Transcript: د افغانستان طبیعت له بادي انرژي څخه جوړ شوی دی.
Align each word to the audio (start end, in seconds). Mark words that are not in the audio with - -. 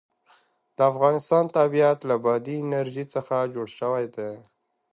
د 0.75 0.77
افغانستان 0.91 1.43
طبیعت 1.57 1.99
له 2.09 2.15
بادي 2.25 2.55
انرژي 2.65 3.05
څخه 3.13 3.35
جوړ 3.53 3.67
شوی 3.79 4.05
دی. 4.15 4.31